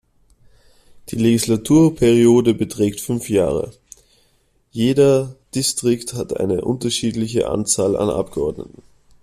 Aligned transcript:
Die 1.09 1.15
Legislaturperiode 1.15 2.55
beträgt 2.55 3.01
fünf 3.01 3.29
Jahre, 3.29 3.71
jeder 4.71 5.35
Distrikt 5.53 6.15
hat 6.15 6.37
eine 6.39 6.61
unterschiedliche 6.65 7.47
Anzahl 7.47 7.95
an 7.95 8.09
Abgeordneten. 8.09 8.81